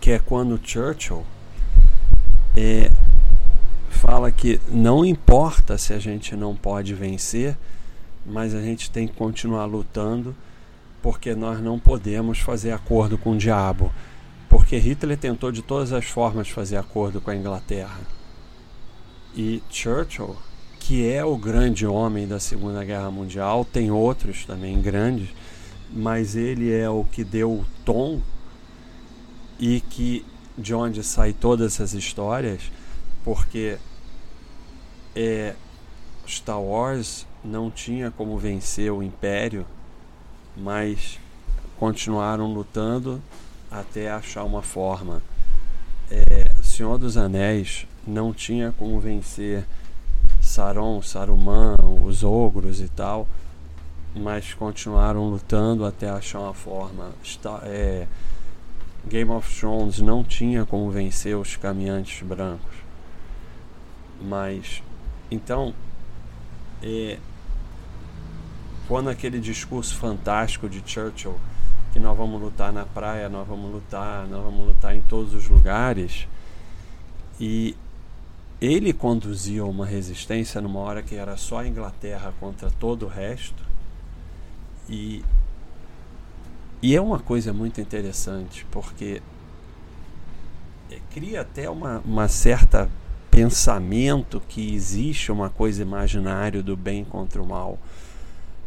que 0.00 0.10
é 0.10 0.18
quando 0.18 0.58
Churchill 0.62 1.24
é, 2.56 2.90
fala 4.04 4.30
que 4.30 4.60
não 4.70 5.02
importa 5.02 5.78
se 5.78 5.94
a 5.94 5.98
gente 5.98 6.36
não 6.36 6.54
pode 6.54 6.92
vencer, 6.92 7.56
mas 8.26 8.54
a 8.54 8.60
gente 8.60 8.90
tem 8.90 9.08
que 9.08 9.14
continuar 9.14 9.64
lutando, 9.64 10.36
porque 11.00 11.34
nós 11.34 11.58
não 11.58 11.78
podemos 11.78 12.38
fazer 12.38 12.72
acordo 12.72 13.16
com 13.16 13.32
o 13.32 13.38
diabo. 13.38 13.90
Porque 14.46 14.76
Hitler 14.76 15.16
tentou 15.16 15.50
de 15.50 15.62
todas 15.62 15.90
as 15.90 16.04
formas 16.04 16.50
fazer 16.50 16.76
acordo 16.76 17.18
com 17.18 17.30
a 17.30 17.34
Inglaterra. 17.34 17.98
E 19.34 19.62
Churchill, 19.70 20.36
que 20.78 21.10
é 21.10 21.24
o 21.24 21.38
grande 21.38 21.86
homem 21.86 22.28
da 22.28 22.38
Segunda 22.38 22.84
Guerra 22.84 23.10
Mundial, 23.10 23.64
tem 23.64 23.90
outros 23.90 24.44
também 24.44 24.82
grandes, 24.82 25.30
mas 25.90 26.36
ele 26.36 26.70
é 26.70 26.90
o 26.90 27.04
que 27.04 27.24
deu 27.24 27.50
o 27.50 27.66
tom 27.86 28.20
e 29.58 29.80
que 29.80 30.24
de 30.58 30.74
onde 30.74 31.02
sai 31.02 31.32
todas 31.32 31.72
essas 31.72 31.94
histórias, 31.94 32.70
porque 33.24 33.78
é, 35.14 35.54
Star 36.26 36.60
Wars 36.60 37.26
não 37.44 37.70
tinha 37.70 38.10
como 38.10 38.38
vencer 38.38 38.90
o 38.90 39.02
Império, 39.02 39.66
mas 40.56 41.18
continuaram 41.78 42.52
lutando 42.52 43.20
até 43.70 44.10
achar 44.10 44.44
uma 44.44 44.62
forma. 44.62 45.22
É, 46.10 46.50
Senhor 46.62 46.98
dos 46.98 47.16
Anéis 47.16 47.86
não 48.06 48.32
tinha 48.32 48.72
como 48.78 49.00
vencer 49.00 49.64
Saron, 50.40 51.02
Saruman, 51.02 51.76
os 52.04 52.22
ogros 52.22 52.80
e 52.80 52.88
tal, 52.88 53.26
mas 54.14 54.54
continuaram 54.54 55.28
lutando 55.28 55.84
até 55.84 56.08
achar 56.08 56.40
uma 56.40 56.54
forma. 56.54 57.10
Está, 57.22 57.60
é, 57.64 58.06
Game 59.08 59.30
of 59.30 59.58
Thrones 59.58 59.98
não 59.98 60.22
tinha 60.22 60.64
como 60.64 60.90
vencer 60.90 61.36
os 61.36 61.56
caminhantes 61.56 62.22
brancos, 62.22 62.76
mas 64.20 64.82
então 65.30 65.74
é, 66.82 67.18
quando 68.86 69.08
aquele 69.08 69.40
discurso 69.40 69.96
fantástico 69.96 70.68
de 70.68 70.82
Churchill 70.84 71.38
que 71.92 72.00
nós 72.00 72.16
vamos 72.16 72.40
lutar 72.42 72.72
na 72.72 72.84
praia, 72.84 73.28
nós 73.28 73.46
vamos 73.46 73.72
lutar, 73.72 74.26
nós 74.26 74.42
vamos 74.42 74.66
lutar 74.66 74.96
em 74.96 75.00
todos 75.02 75.32
os 75.32 75.48
lugares. 75.48 76.26
E 77.38 77.76
ele 78.60 78.92
conduzia 78.92 79.64
uma 79.64 79.86
resistência 79.86 80.60
numa 80.60 80.80
hora 80.80 81.04
que 81.04 81.14
era 81.14 81.36
só 81.36 81.58
a 81.58 81.68
Inglaterra 81.68 82.34
contra 82.40 82.68
todo 82.68 83.06
o 83.06 83.08
resto. 83.08 83.62
E, 84.88 85.24
e 86.82 86.96
é 86.96 87.00
uma 87.00 87.20
coisa 87.20 87.52
muito 87.52 87.80
interessante, 87.80 88.66
porque 88.72 89.22
é, 90.90 90.98
cria 91.12 91.42
até 91.42 91.70
uma, 91.70 92.00
uma 92.04 92.26
certa 92.26 92.90
pensamento 93.34 94.40
que 94.48 94.74
existe 94.74 95.32
uma 95.32 95.50
coisa 95.50 95.82
imaginária 95.82 96.62
do 96.62 96.76
bem 96.76 97.04
contra 97.04 97.42
o 97.42 97.46
mal 97.46 97.78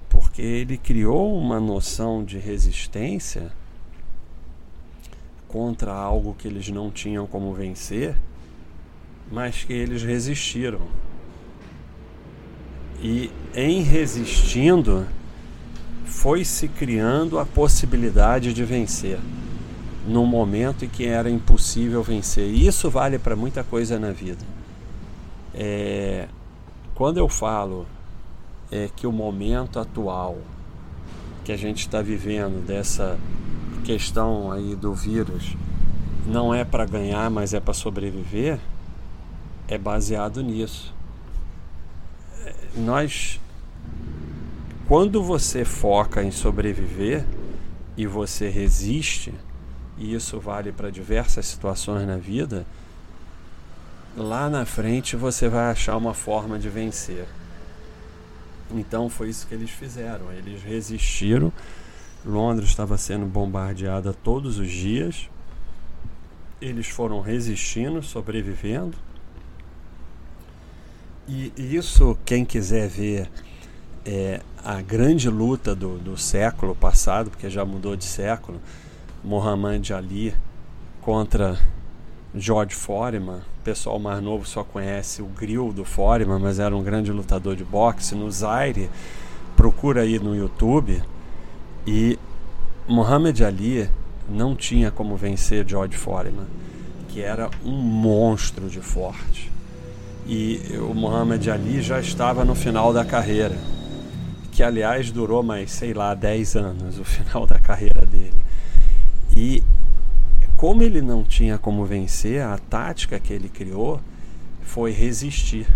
porque 0.10 0.42
ele 0.42 0.78
criou 0.78 1.38
uma 1.38 1.60
noção 1.60 2.24
de 2.24 2.38
resistência 2.38 3.52
contra 5.48 5.94
algo 5.94 6.36
que 6.38 6.48
eles 6.48 6.68
não 6.70 6.92
tinham 6.92 7.26
como 7.26 7.54
vencer, 7.54 8.16
mas 9.32 9.64
que 9.64 9.74
eles 9.74 10.04
resistiram. 10.04 10.82
E 13.02 13.32
em 13.56 13.82
resistindo, 13.82 15.08
foi 16.06 16.44
se 16.44 16.68
criando 16.68 17.38
a 17.40 17.46
possibilidade 17.46 18.54
de 18.54 18.64
vencer 18.64 19.20
num 20.08 20.26
momento 20.26 20.86
em 20.86 20.90
que 20.90 21.06
era 21.06 21.30
impossível 21.30 22.02
vencer. 22.02 22.50
E 22.50 22.66
isso 22.66 22.90
vale 22.90 23.20
para 23.20 23.36
muita 23.36 23.64
coisa 23.64 24.00
na 24.00 24.12
vida. 24.12 24.57
É, 25.60 26.28
quando 26.94 27.18
eu 27.18 27.28
falo 27.28 27.88
é 28.72 28.90
que 28.96 29.08
o 29.08 29.12
momento 29.12 29.80
atual 29.80 30.38
que 31.44 31.52
a 31.52 31.58
gente 31.58 31.80
está 31.80 32.00
vivendo 32.00 32.64
dessa 32.64 33.18
questão 33.84 34.52
aí 34.52 34.76
do 34.76 34.94
vírus 34.94 35.56
não 36.28 36.54
é 36.54 36.64
para 36.64 36.86
ganhar, 36.86 37.30
mas 37.32 37.54
é 37.54 37.60
para 37.60 37.74
sobreviver, 37.74 38.60
é 39.68 39.78
baseado 39.78 40.44
nisso. 40.44 40.94
Nós, 42.76 43.40
quando 44.88 45.24
você 45.24 45.66
foca 45.66 46.22
em 46.22 46.32
sobreviver 46.32 47.26
e 47.96 48.06
você 48.06 48.50
resiste, 48.50 49.34
e 49.98 50.14
isso 50.14 50.40
vale 50.40 50.72
para 50.72 50.92
diversas 50.92 51.48
situações 51.48 52.06
na 52.06 52.18
vida, 52.18 52.66
lá 54.18 54.50
na 54.50 54.66
frente 54.66 55.16
você 55.16 55.48
vai 55.48 55.70
achar 55.72 55.96
uma 55.96 56.14
forma 56.14 56.58
de 56.58 56.68
vencer. 56.68 57.26
Então 58.72 59.10
foi 59.10 59.30
isso 59.30 59.48
que 59.48 59.54
eles 59.54 59.70
fizeram. 59.70 60.32
Eles 60.32 60.64
resistiram. 60.64 61.54
Londres 62.26 62.70
estava 62.70 62.98
sendo 62.98 63.26
bombardeada 63.26 64.12
todos 64.12 64.58
os 64.58 64.70
dias. 64.70 65.30
Eles 66.60 66.88
foram 66.88 67.22
resistindo, 67.22 68.02
sobrevivendo. 68.02 68.98
E 71.28 71.54
isso, 71.58 72.18
quem 72.26 72.44
quiser 72.44 72.90
ver 72.90 73.30
é, 74.06 74.42
a 74.64 74.82
grande 74.82 75.30
luta 75.30 75.76
do, 75.76 75.98
do 76.00 76.18
século 76.18 76.74
passado, 76.74 77.30
porque 77.30 77.50
já 77.50 77.64
mudou 77.64 77.96
de 77.96 78.06
século, 78.06 78.60
Muhammad 79.24 79.92
Ali 79.92 80.34
contra 81.02 81.60
George 82.36 82.76
Foreman. 82.76 83.42
O 83.60 83.64
pessoal 83.64 84.00
mais 84.00 84.22
novo 84.22 84.48
só 84.48 84.64
conhece 84.64 85.22
o 85.22 85.26
grill 85.26 85.74
do 85.74 85.84
Foreman, 85.84 86.40
mas 86.40 86.60
era 86.60 86.76
um 86.76 86.84
grande 86.84 87.12
lutador 87.12 87.56
de 87.56 87.64
boxe. 87.64 88.16
No 88.16 88.30
Zaire, 88.32 88.90
procura 89.56 90.02
aí 90.02 90.20
no 90.20 90.36
YouTube. 90.36 91.02
E 91.86 92.18
Muhammad 92.88 93.42
Ali 93.42 93.90
não 94.30 94.56
tinha 94.56 94.92
como 94.92 95.16
vencer 95.16 95.68
George 95.68 95.98
Foreman, 95.98 96.48
que 97.10 97.22
era 97.22 97.50
um 97.64 97.72
monstro 97.72 98.70
de 98.70 98.82
forte. 98.82 99.52
E 100.26 100.62
o 100.80 100.94
Muhammad 100.94 101.48
Ali 101.48 101.82
já 101.82 102.00
estava 102.00 102.44
no 102.44 102.54
final 102.54 102.92
da 102.92 103.06
carreira, 103.06 103.58
que 104.52 104.62
aliás 104.62 105.10
durou 105.10 105.42
mais, 105.42 105.72
sei 105.72 105.94
lá, 105.94 106.14
10 106.14 106.56
anos 106.58 107.00
o 107.00 107.04
final 107.06 107.48
da 107.48 107.60
carreira 107.60 108.06
dele. 108.06 108.34
E 109.36 109.64
como 110.58 110.82
ele 110.82 111.04
não 111.04 111.24
tinha 111.24 111.58
como 111.60 111.86
vencer, 111.86 112.42
a 112.42 112.58
tática 112.58 113.20
que 113.20 113.32
ele 113.32 113.48
criou 113.48 114.02
foi 114.64 114.92
resistir. 114.92 115.68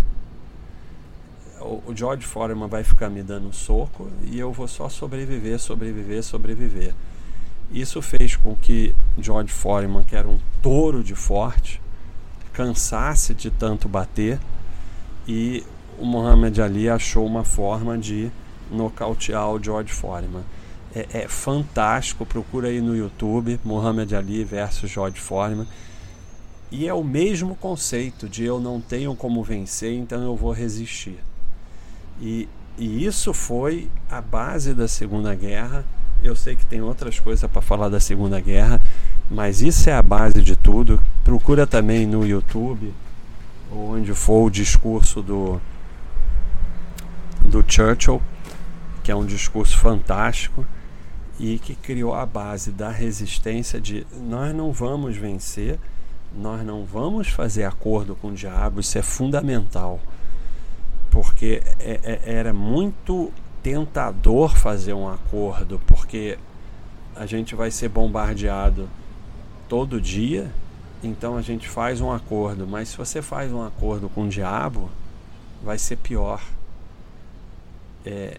O 1.60 1.94
George 1.96 2.26
Foreman 2.26 2.68
vai 2.68 2.84
ficar 2.84 3.08
me 3.08 3.22
dando 3.22 3.54
soco 3.54 4.10
e 4.24 4.40
eu 4.40 4.52
vou 4.52 4.68
só 4.68 4.90
sobreviver, 4.90 5.60
sobreviver, 5.60 6.24
sobreviver. 6.24 6.96
Isso 7.72 8.02
fez 8.02 8.36
com 8.36 8.56
que 8.56 8.96
George 9.20 9.54
Foreman, 9.54 10.04
que 10.04 10.16
era 10.16 10.28
um 10.28 10.40
touro 10.64 11.04
de 11.04 11.14
forte, 11.14 11.80
cansasse 12.52 13.36
de 13.36 13.52
tanto 13.52 13.88
bater 13.88 14.40
e 15.28 15.64
o 16.00 16.06
Muhammad 16.06 16.58
Ali 16.58 16.90
achou 16.90 17.24
uma 17.24 17.44
forma 17.44 17.98
de 18.00 18.32
nocautear 18.72 19.48
o 19.52 19.64
George 19.64 19.94
Foreman 19.94 20.44
é, 20.96 21.08
é 21.24 21.28
fantástico. 21.28 22.26
Procura 22.26 22.68
aí 22.68 22.82
no 22.82 22.96
YouTube 22.96 23.60
Muhammad 23.64 24.12
Ali 24.14 24.44
versus 24.44 24.90
George 24.90 25.20
Foreman. 25.20 25.68
E 26.72 26.88
é 26.88 26.94
o 26.94 27.04
mesmo 27.04 27.56
conceito 27.56 28.30
de 28.30 28.46
eu 28.46 28.60
não 28.60 28.80
tenho 28.80 29.14
como 29.14 29.44
vencer, 29.44 29.94
então 29.94 30.22
eu 30.24 30.36
vou 30.36 30.54
resistir. 30.54 31.20
E, 32.22 32.48
e 32.78 33.06
isso 33.06 33.34
foi 33.34 33.90
a 34.10 34.22
base 34.22 34.74
da 34.74 34.88
Segunda 34.88 35.36
Guerra, 35.36 35.84
Eu 36.24 36.36
sei 36.36 36.56
que 36.56 36.66
tem 36.66 36.82
outras 36.82 37.20
coisas 37.20 37.50
para 37.50 37.62
falar 37.64 37.90
da 37.90 38.00
Segunda 38.00 38.40
Guerra, 38.40 38.80
mas 39.30 39.62
isso 39.62 39.90
é 39.90 39.94
a 39.94 40.04
base 40.04 40.42
de 40.42 40.56
tudo. 40.56 41.02
Procura 41.24 41.66
também 41.66 42.06
no 42.06 42.26
YouTube, 42.26 42.94
ou 43.72 43.96
onde 43.96 44.14
for 44.14 44.46
o 44.46 44.50
discurso 44.50 45.22
do, 45.22 45.60
do 47.44 47.66
Churchill, 47.68 48.22
que 49.04 49.12
é 49.12 49.16
um 49.16 49.26
discurso 49.26 49.78
fantástico 49.80 50.64
e 51.42 51.58
que 51.58 51.74
criou 51.74 52.14
a 52.14 52.24
base 52.24 52.72
da 52.72 52.92
resistência 52.92 53.82
de 53.82 54.06
nós 54.16 54.54
não 54.54 54.72
vamos 54.72 55.18
vencer, 55.18 55.80
nós 56.38 56.64
não 56.64 56.86
vamos 56.86 57.30
fazer 57.30 57.64
acordo 57.64 58.16
com 58.16 58.28
o 58.28 58.34
diabo, 58.34 58.80
isso 58.80 58.96
é 59.00 59.02
fundamental. 59.02 60.00
Porque 61.10 61.64
é, 61.80 62.00
é, 62.04 62.22
era 62.26 62.54
muito 62.54 63.34
tentador 63.64 64.56
fazer 64.56 64.94
um 64.94 65.10
acordo, 65.10 65.82
porque 65.88 66.38
a 67.16 67.26
gente 67.26 67.56
vai 67.56 67.72
ser 67.72 67.90
bombardeado 67.90 68.88
todo 69.68 70.00
dia, 70.00 70.54
então 71.04 71.38
a 71.38 71.42
gente 71.42 71.68
faz 71.68 72.02
um 72.02 72.12
acordo, 72.12 72.68
mas 72.68 72.90
se 72.90 72.98
você 72.98 73.20
faz 73.20 73.52
um 73.52 73.64
acordo 73.64 74.08
com 74.10 74.26
o 74.26 74.30
diabo, 74.30 74.92
vai 75.64 75.80
ser 75.80 75.96
pior. 75.96 76.40
É, 78.06 78.38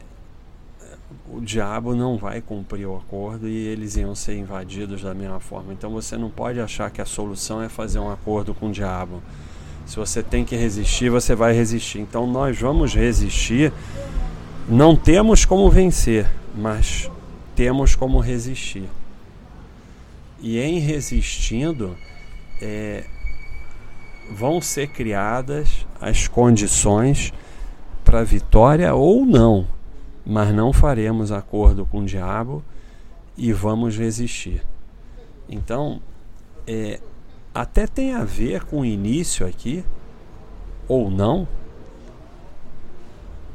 o 1.31 1.40
diabo 1.40 1.94
não 1.94 2.16
vai 2.16 2.40
cumprir 2.40 2.87
o 2.87 2.96
acordo 2.96 3.48
e 3.48 3.55
eles 3.55 3.96
iam 3.96 4.14
ser 4.14 4.37
invadidos 4.37 5.03
da 5.03 5.14
mesma 5.14 5.40
forma. 5.40 5.72
Então 5.72 5.90
você 5.90 6.16
não 6.16 6.31
pode 6.31 6.61
achar 6.61 6.90
que 6.90 7.01
a 7.01 7.05
solução 7.05 7.62
é 7.62 7.68
fazer 7.68 7.98
um 7.98 8.11
acordo 8.11 8.55
com 8.55 8.68
o 8.68 8.72
diabo. 8.72 9.22
Se 9.87 9.96
você 9.96 10.22
tem 10.22 10.44
que 10.44 10.57
resistir, 10.57 11.11
você 11.11 11.35
vai 11.35 11.53
resistir. 11.53 12.01
Então 12.01 12.27
nós 12.27 12.59
vamos 12.59 12.94
resistir. 12.94 13.72
Não 14.68 14.94
temos 14.94 15.44
como 15.44 15.68
vencer, 15.70 16.29
mas 16.57 17.11
temos 17.57 17.94
como 17.94 18.18
resistir. 18.20 18.88
E 20.40 20.59
em 20.59 20.79
resistindo, 20.79 21.96
é, 22.61 23.05
vão 24.33 24.61
ser 24.61 24.88
criadas 24.88 25.87
as 26.01 26.29
condições 26.29 27.33
para 28.05 28.22
vitória 28.22 28.94
ou 28.94 29.25
não 29.25 29.66
mas 30.24 30.54
não 30.54 30.72
faremos 30.72 31.32
acordo 31.32 31.85
com 31.85 32.00
o 32.00 32.04
diabo 32.04 32.62
e 33.37 33.52
vamos 33.52 33.96
resistir. 33.96 34.62
Então, 35.48 36.00
é, 36.66 37.00
até 37.54 37.87
tem 37.87 38.14
a 38.14 38.24
ver 38.24 38.64
com 38.64 38.80
o 38.80 38.85
início 38.85 39.46
aqui, 39.46 39.85
ou 40.88 41.11
não, 41.11 41.46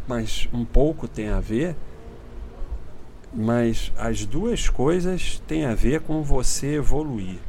mas 0.07 0.47
um 0.53 0.63
pouco 0.63 1.07
tem 1.07 1.29
a 1.29 1.39
ver, 1.39 1.75
mas 3.33 3.91
as 3.97 4.25
duas 4.25 4.69
coisas 4.69 5.41
têm 5.47 5.65
a 5.65 5.75
ver 5.75 6.01
com 6.01 6.23
você 6.23 6.75
evoluir. 6.75 7.39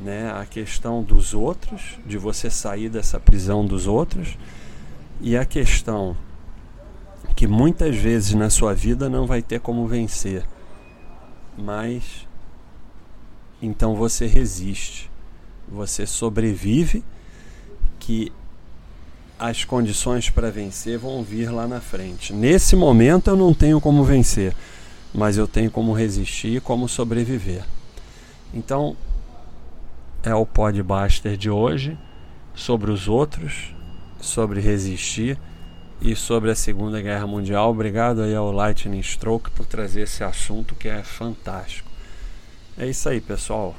Né? 0.00 0.30
A 0.30 0.46
questão 0.46 1.02
dos 1.02 1.34
outros, 1.34 1.98
de 2.06 2.16
você 2.16 2.48
sair 2.48 2.88
dessa 2.88 3.18
prisão 3.18 3.66
dos 3.66 3.86
outros, 3.86 4.38
e 5.20 5.36
a 5.36 5.44
questão 5.44 6.16
que 7.34 7.46
muitas 7.46 7.96
vezes 7.96 8.34
na 8.34 8.50
sua 8.50 8.74
vida 8.74 9.08
não 9.08 9.26
vai 9.26 9.42
ter 9.42 9.60
como 9.60 9.86
vencer, 9.86 10.44
mas 11.56 12.26
então 13.60 13.94
você 13.94 14.26
resiste, 14.26 15.10
você 15.68 16.06
sobrevive, 16.06 17.04
que 17.98 18.32
as 19.38 19.64
condições 19.64 20.30
para 20.30 20.50
vencer 20.50 20.98
vão 20.98 21.22
vir 21.22 21.50
lá 21.50 21.66
na 21.68 21.80
frente. 21.80 22.32
Nesse 22.32 22.74
momento 22.74 23.30
eu 23.30 23.36
não 23.36 23.54
tenho 23.54 23.80
como 23.80 24.04
vencer, 24.04 24.54
mas 25.14 25.36
eu 25.36 25.46
tenho 25.46 25.70
como 25.70 25.92
resistir 25.92 26.56
e 26.56 26.60
como 26.60 26.88
sobreviver. 26.88 27.64
Então, 28.52 28.96
é 30.22 30.34
o 30.34 30.44
Podbuster 30.44 31.36
de 31.36 31.50
hoje 31.50 31.96
sobre 32.54 32.90
os 32.90 33.08
outros, 33.08 33.74
sobre 34.20 34.60
resistir 34.60 35.38
e 36.00 36.14
sobre 36.14 36.50
a 36.50 36.54
Segunda 36.54 37.00
Guerra 37.00 37.26
Mundial. 37.26 37.70
Obrigado 37.70 38.22
aí 38.22 38.34
ao 38.34 38.52
Lightning 38.52 39.02
Stroke 39.02 39.50
por 39.50 39.66
trazer 39.66 40.02
esse 40.02 40.22
assunto 40.22 40.74
que 40.74 40.88
é 40.88 41.02
fantástico. 41.02 41.90
É 42.76 42.86
isso 42.86 43.08
aí, 43.08 43.20
pessoal. 43.20 43.74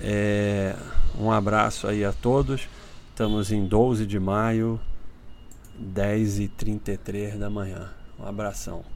É... 0.00 0.74
Um 1.18 1.30
abraço 1.30 1.86
aí 1.86 2.04
a 2.04 2.12
todos. 2.12 2.68
Estamos 3.10 3.50
em 3.50 3.64
12 3.64 4.04
de 4.06 4.18
maio, 4.20 4.78
10h33 5.80 7.38
da 7.38 7.48
manhã. 7.48 7.88
Um 8.18 8.26
abração. 8.26 8.95